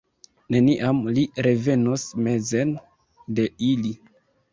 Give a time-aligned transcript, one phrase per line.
[0.53, 2.73] Neniam li revenos mezen
[3.41, 3.93] de ili.